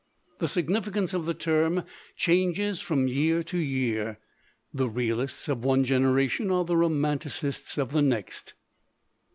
The 0.39 0.47
significance 0.47 1.13
of 1.13 1.27
the 1.27 1.35
term 1.35 1.83
changes 2.15 2.81
from 2.81 3.07
year 3.07 3.43
to 3.43 3.57
year; 3.59 4.17
the 4.73 4.89
realists 4.89 5.47
of 5.47 5.63
one 5.63 5.83
generation 5.83 6.49
are 6.49 6.65
the 6.65 6.75
romanticists 6.75 7.77
of 7.77 7.91
the 7.91 8.01
next. 8.01 8.55